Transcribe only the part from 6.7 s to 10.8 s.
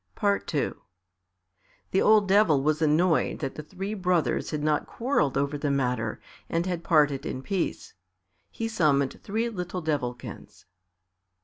parted in peace. He summoned three little Devilkins.